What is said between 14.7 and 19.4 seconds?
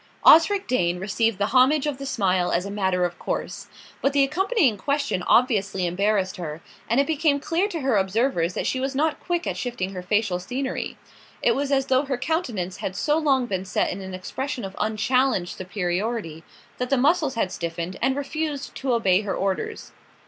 unchallenged superiority that the muscles had stiffened, and refused to obey her